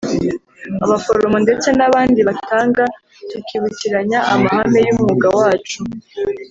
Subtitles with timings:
[0.85, 2.83] abaforomo ndetse n’abandi batanga
[3.29, 5.79] tukibukiranya amahame y’umwuga wacu